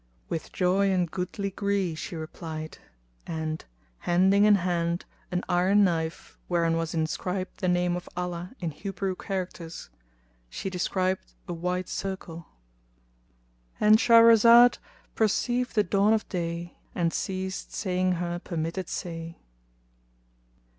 [0.29, 2.79] "With joy and goodly gree," she replied
[3.27, 3.63] and,
[3.99, 9.13] hending in hand an iron knife whereon was inscribed the name of Allah in Hebrew
[9.15, 9.91] characters,
[10.49, 14.79] she described a wide circle—And Shahrazad
[15.13, 19.37] perceived the dawn of day and ceased saying her permitted say.